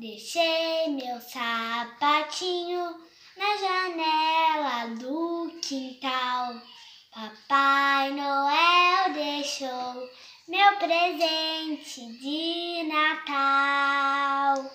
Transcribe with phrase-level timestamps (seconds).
[0.00, 2.86] Deixei meu sapatinho
[3.36, 6.54] na janela do quintal.
[7.12, 10.08] Papai Noel deixou
[10.48, 14.72] meu presente de Natal.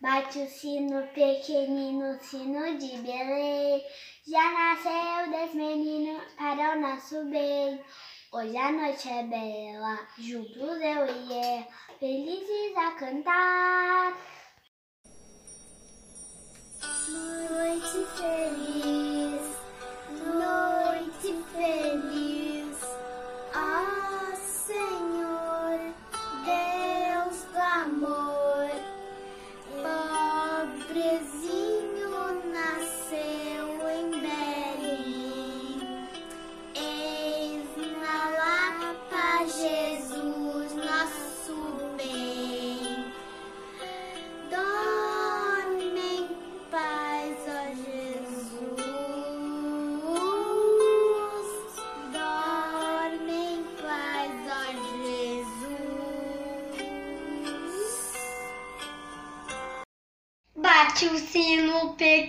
[0.00, 3.84] Bate o sino pequenino, sino de Belém.
[4.26, 7.84] Já nasceu Deus menino para o nosso bem.
[8.32, 11.68] Hoje a noite é bela, juntos eu e
[12.00, 14.12] ela, felizes a cantar.
[14.12, 14.29] Noite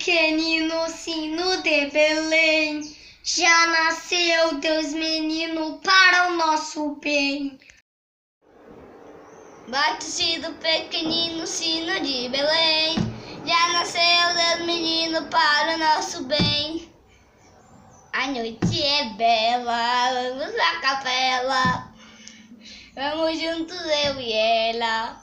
[0.02, 2.97] pequenino, sino de Belém.
[3.23, 7.59] Já nasceu Deus menino para o nosso bem.
[9.67, 12.95] Bate o sino pequenino, sino de Belém.
[13.45, 16.91] Já nasceu Deus menino para o nosso bem.
[18.11, 21.94] A noite é bela, vamos à capela.
[22.95, 25.22] Vamos juntos eu e ela.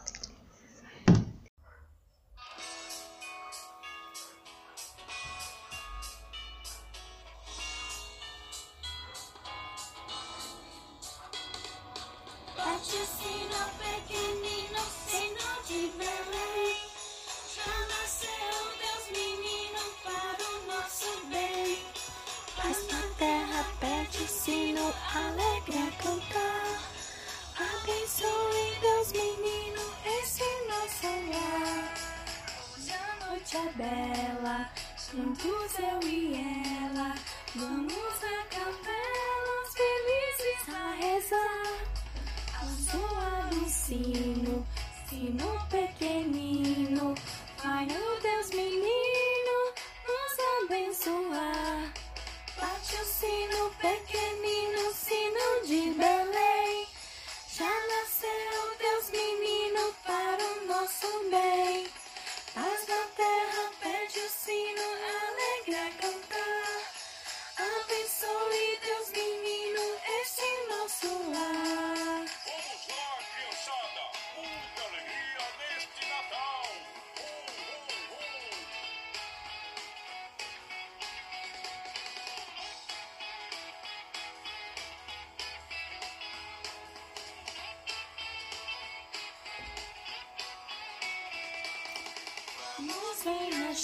[12.78, 13.47] Bate o sino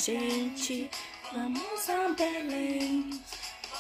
[0.04, 0.91] gente,
[1.32, 3.22] vamos a Belém,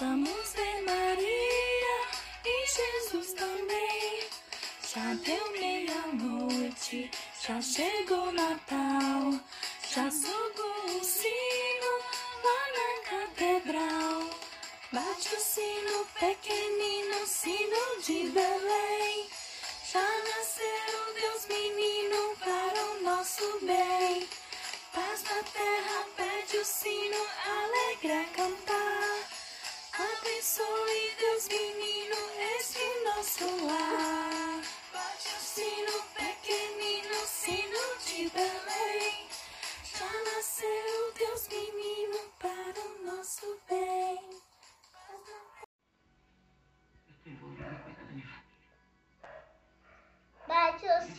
[0.00, 1.98] vamos ver Maria
[2.46, 4.20] e Jesus também.
[4.90, 7.10] Já deu meia-noite,
[7.46, 9.38] já chegou Natal,
[9.92, 11.92] já soou o sino
[12.42, 14.30] lá na catedral.
[14.92, 19.23] Bate o sino pequenino, sino de Belém.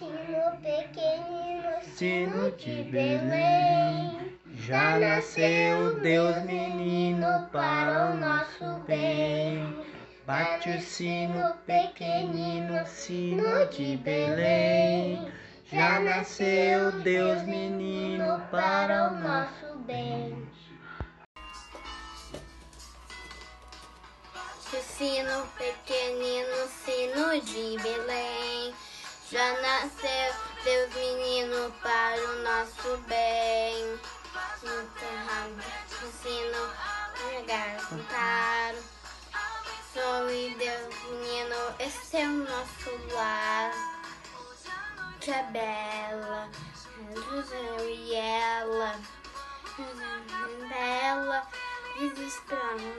[0.06, 9.84] Sino pequenino, Sino de Belém, já nasceu Deus menino para o nosso bem.
[10.28, 15.28] Bate o sino pequenino, sino de Belém,
[15.72, 20.48] já nasceu Deus menino para o nosso bem.
[24.36, 28.85] Bate o sino pequenino, sino de Belém.
[29.32, 34.00] Já nasceu Deus menino para o nosso bem.
[34.64, 36.70] No terra, bate o sino,
[37.18, 38.76] pegar, cantar.
[39.94, 43.96] Sou Deus menino, esse é o nosso lar.
[45.26, 46.50] noite é bela,
[47.52, 48.96] eu e ela,
[50.70, 51.48] bela,
[51.98, 52.95] desesperançada.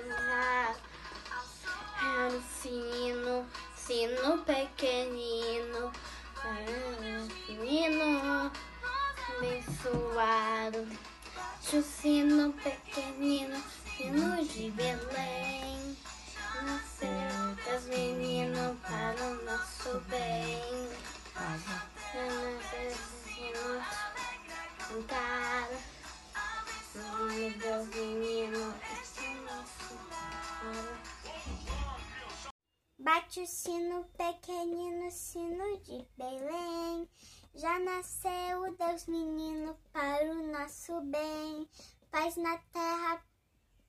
[33.17, 37.09] Bate o sino pequenino, sino de Belém.
[37.55, 41.67] Já nasceu Deus menino para o nosso bem.
[42.11, 43.25] Paz na terra,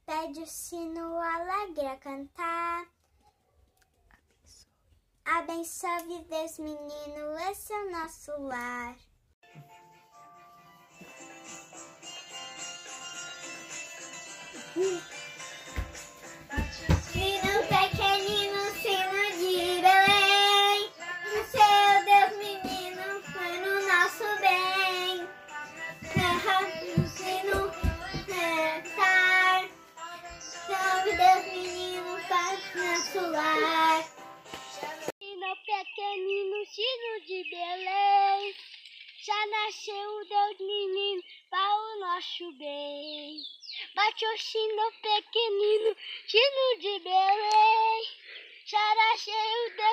[0.06, 2.88] pede o sino alegre a cantar.
[5.26, 8.96] Abençoe Deus menino, esse é o nosso lar.
[14.74, 15.17] Sino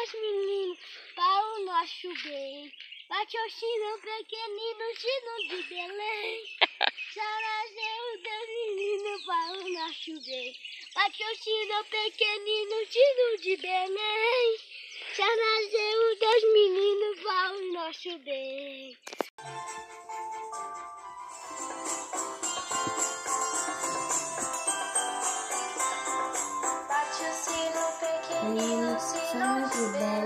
[0.04, 0.76] nasceu Deus menino,
[1.14, 2.72] para o nosso bem.
[3.08, 6.44] Bate o sino pequenino, sino de Belém.
[7.14, 10.56] Já nasceu Deus menino, para o nosso bem.
[10.94, 14.58] Bate o sino pequenino, sino de Belém.
[15.16, 18.98] Já nasceu Deus menino, para o nosso bem.
[29.92, 30.23] Sino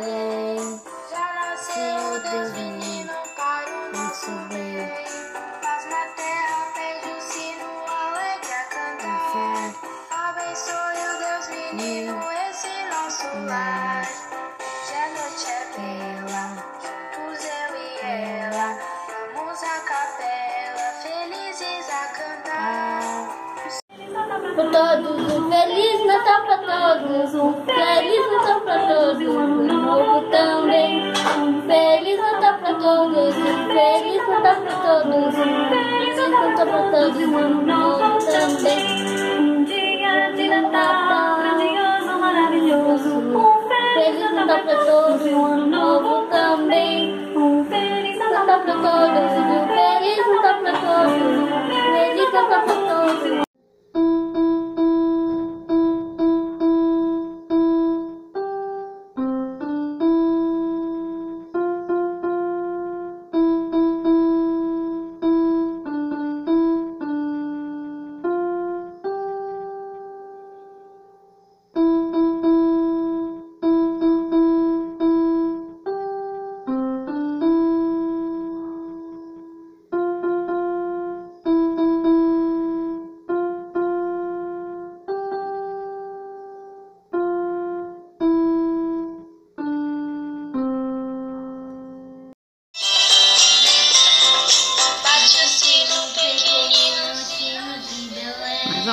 [32.79, 39.39] todos, um feliz Natal pra todos, feliz Natal pra todos, um ano novo também.
[39.39, 43.09] Um dia de Natal grandioso, maravilhoso.
[43.19, 47.37] Um Feliz Natal pra todos, um ano novo também.
[47.37, 51.51] Um feliz Natal pra todos, um feliz Natal pra todos,
[51.93, 53.48] feliz Natal pra todos.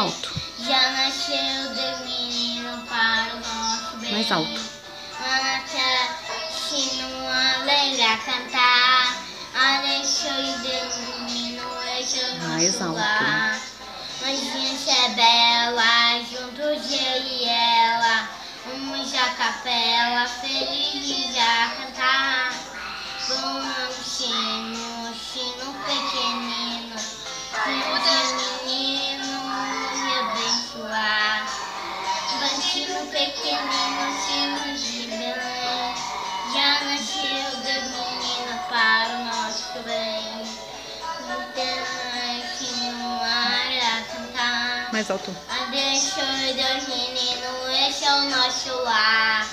[0.06, 0.30] Alto.
[0.68, 4.12] Já nasceu Deus menino para o nosso bem.
[4.12, 4.62] Mais alto.
[5.20, 6.16] Ana terra,
[6.52, 9.26] sino alegre a cantar.
[9.56, 11.64] Abençoe Deus menino,
[12.00, 13.02] esse é o Mais alto.
[14.24, 18.30] Anjinha é bela, juntos eu e ela.
[18.66, 22.54] Vamos à capela, felizes a cantar.
[23.28, 27.96] Vamos sino, sino pequenino, sino
[32.96, 35.96] Sino pequenino, sino de Belém,
[36.54, 40.44] já nasceu Deus menino para o nosso bem.
[41.20, 41.76] Então,
[42.58, 44.94] sino a cantar.
[44.94, 45.36] Mais alto.
[45.50, 49.46] Abençoe Deus menino, esse é o nosso lar.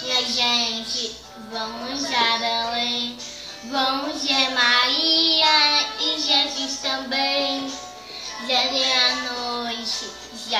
[0.00, 3.18] Minha gente, vamos a Belém,
[3.64, 7.33] vamos ver Maria e Jesus também.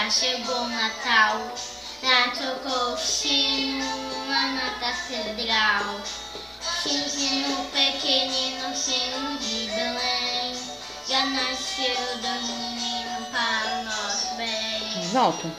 [0.05, 1.41] Já chegou o Natal,
[2.03, 3.87] já tocou o sino
[4.29, 5.99] lá na catedral.
[6.83, 10.55] Sino, sino pequenino, sino de Belém.
[11.09, 15.09] Já nasceu Deus menino para o nosso bem.
[15.11, 15.51] Volta.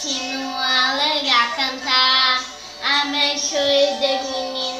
[0.00, 2.44] Sino alegre a cantar.
[2.82, 4.79] Abençoe Deus menino,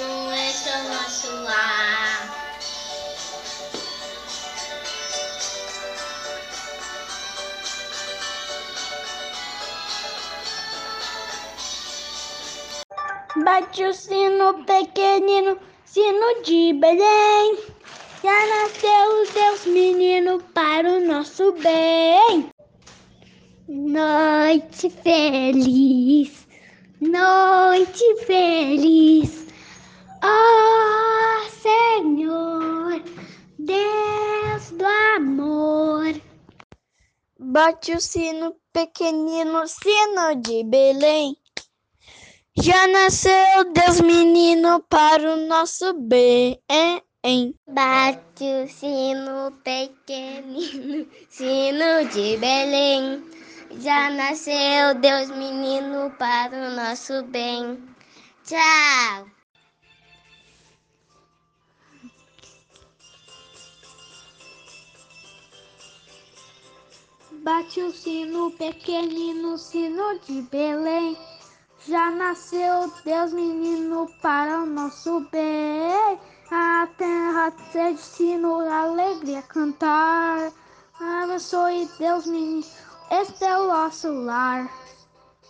[13.50, 17.58] Bate o sino pequenino, sino de Belém.
[18.22, 22.48] Já nasceu Deus menino para o nosso bem.
[23.66, 26.46] Noite feliz,
[27.00, 29.48] noite feliz.
[30.22, 33.02] Ó Senhor,
[33.58, 36.14] Deus do amor.
[37.36, 41.36] Bate o sino pequenino, sino de Belém.
[42.58, 46.60] Já nasceu Deus menino para o nosso bem.
[47.68, 53.24] Bate o sino pequenino, sino de Belém.
[53.78, 57.80] Já nasceu Deus menino para o nosso bem.
[58.44, 59.26] Tchau.
[67.44, 71.16] Bate o sino pequenino, sino de Belém.
[71.90, 76.20] Já nasceu Deus menino para o nosso bem.
[76.48, 80.52] A terra de sino, alegria cantar.
[81.00, 82.64] Abençoe Deus menino,
[83.10, 84.70] este é o nosso lar.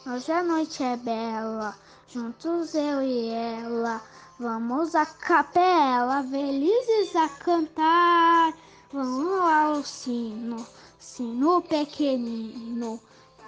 [0.07, 1.77] Hoje a noite é bela,
[2.09, 4.01] juntos eu e ela.
[4.39, 8.55] Vamos à capela, felizes a cantar.
[8.91, 10.67] Vamos ao sino,
[10.99, 12.99] sino pequenino.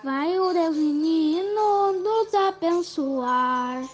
[0.05, 3.89] Vai o Deus menino nos abençoar.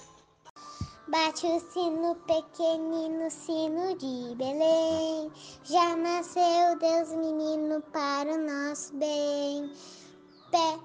[1.06, 5.30] Bate o sino pequenino, sino de Belém.
[5.64, 9.70] Já nasceu Deus menino para o nosso bem.
[10.50, 10.78] Pé,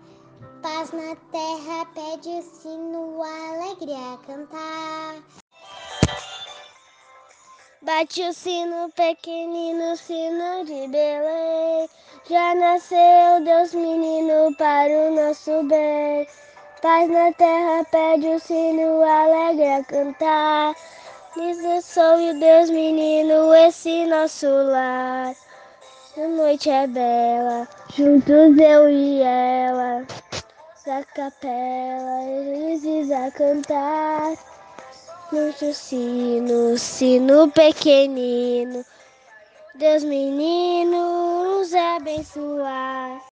[0.61, 5.23] paz na terra, pede o sino, alegria a cantar.
[7.81, 11.89] Bate o sino pequenino, sino de Belém.
[12.29, 16.25] Já nasceu Deus menino para o nosso bem.
[16.81, 20.73] Paz na terra, pede o sino, alegre a cantar.
[21.35, 21.57] Diz
[21.97, 25.35] o Deus menino, esse nosso lar.
[26.15, 30.05] A noite é bela, juntos eu e ela.
[30.85, 34.33] Da capela, felizes a cantar.
[35.29, 38.85] Nosso sino, sino pequenino.
[39.75, 43.25] Deus menino nos abençoar.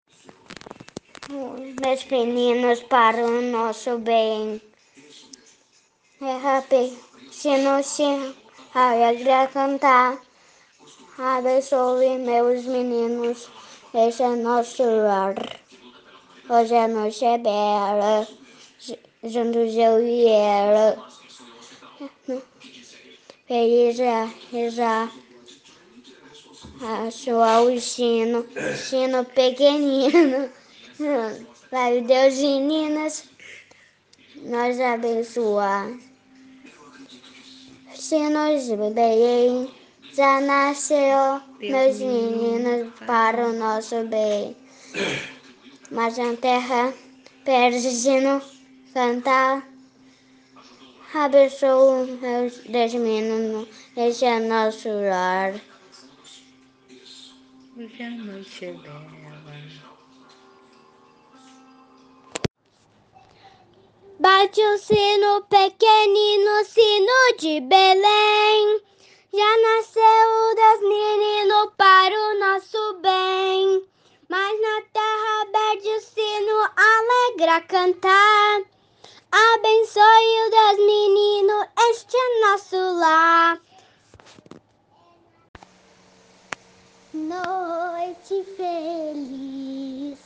[1.29, 4.59] Meus meninos para o nosso bem.
[6.19, 6.97] É rápido,
[7.31, 8.35] sino, sino,
[8.73, 10.19] alegre a cantar.
[11.19, 13.47] Abençoe meus meninos,
[13.93, 15.35] esse é nosso lar.
[16.49, 18.27] Hoje a noite é bela,
[18.79, 21.07] ju- juntos eu e ela.
[23.47, 25.11] Feliz a rezar,
[26.83, 28.45] a soar o sino,
[28.75, 30.49] sino pequenino.
[31.71, 33.25] Vai o Deus meninas,
[34.43, 35.91] nós abençoar.
[37.95, 39.71] Se nós bem,
[40.13, 44.55] já nasceu meus meninos para o nosso bem.
[45.91, 46.93] Mas na terra,
[47.45, 48.41] persino,
[48.93, 49.67] cantar.
[51.13, 55.70] Abençoa meus meninos, esse é nosso lar.
[57.81, 59.01] Hoje a noite é bela.
[64.19, 68.81] Bate o sino pequenino, sino de Belém.
[69.33, 73.83] Já nasceu o Deus menino para o nosso bem.
[74.29, 78.61] Mas na terra pede o sino, alegra cantar.
[79.31, 83.70] Abençoe o Deus menino, este é nosso lar.
[87.21, 90.17] Noite feliz,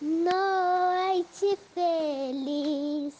[0.00, 3.14] noite feliz,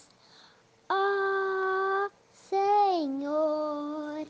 [0.89, 2.09] ó
[2.49, 4.29] Senhor,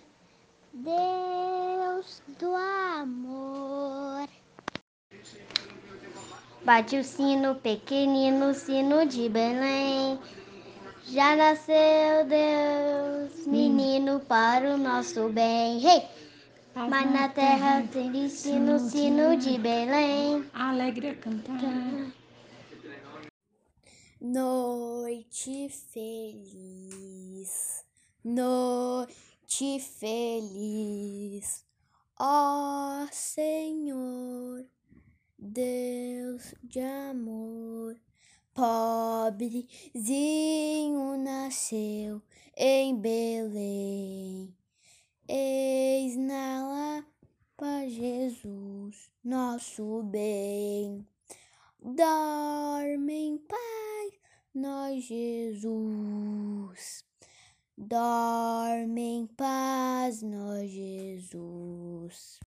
[0.73, 4.27] Deus do amor.
[6.65, 10.19] Bate o sino pequenino, sino de Belém.
[11.07, 15.87] Já nasceu Deus, menino para o nosso bem.
[15.87, 16.10] Hey!
[16.89, 20.45] Mas na terra tem sino, sino de Belém.
[20.55, 22.13] Alegre a cantar.
[24.21, 27.85] Noite feliz,
[28.23, 31.67] noite noite feliz,
[32.19, 34.65] ó Senhor,
[35.37, 38.01] Deus de amor.
[38.55, 39.59] Pobrezinho
[41.19, 42.23] nasceu
[42.57, 44.55] em Belém,
[45.31, 51.07] eis na lapa Jesus, nosso bem.
[51.81, 54.13] Dorme em paz,
[54.53, 57.05] nós Jesus.
[57.79, 62.41] Dorme em paz, nós Jesus.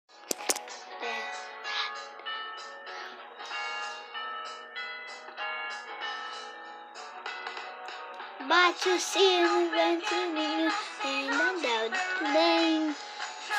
[8.49, 10.73] Bate o sino, vento ninho,
[11.05, 12.97] ainda dá bem.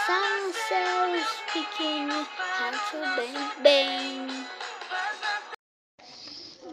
[0.06, 4.28] São seus pequenos, rato bem, bem.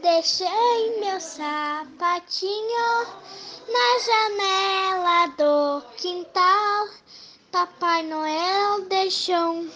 [0.02, 3.06] Deixei meu sapatinho
[3.68, 6.88] na janela do quintal.
[7.52, 9.70] Papai Noel deixou um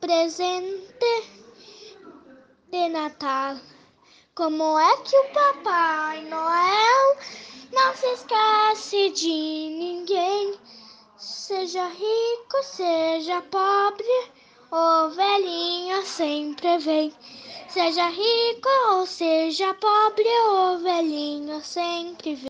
[0.00, 1.28] presente
[2.70, 3.56] de Natal.
[4.38, 7.16] Como é que o Papai Noel
[7.72, 10.54] não se esquece de ninguém?
[11.16, 14.30] Seja rico, seja pobre,
[14.70, 17.12] o velhinho sempre vem.
[17.68, 22.46] Seja rico ou seja pobre, o velhinho sempre vem.